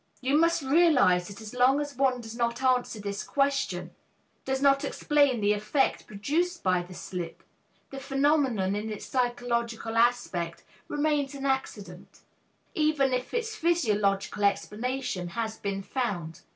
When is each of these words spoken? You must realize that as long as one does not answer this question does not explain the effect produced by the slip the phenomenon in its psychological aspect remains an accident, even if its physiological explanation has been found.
You 0.19 0.35
must 0.35 0.63
realize 0.63 1.27
that 1.27 1.41
as 1.41 1.53
long 1.53 1.79
as 1.79 1.95
one 1.95 2.21
does 2.21 2.35
not 2.35 2.63
answer 2.63 2.99
this 2.99 3.21
question 3.23 3.91
does 4.45 4.59
not 4.59 4.83
explain 4.83 5.41
the 5.41 5.53
effect 5.53 6.07
produced 6.07 6.63
by 6.63 6.81
the 6.81 6.95
slip 6.95 7.43
the 7.91 7.99
phenomenon 7.99 8.75
in 8.75 8.89
its 8.89 9.05
psychological 9.05 9.95
aspect 9.97 10.63
remains 10.87 11.35
an 11.35 11.45
accident, 11.45 12.21
even 12.73 13.13
if 13.13 13.31
its 13.31 13.55
physiological 13.55 14.43
explanation 14.43 15.27
has 15.37 15.59
been 15.59 15.83
found. 15.83 16.41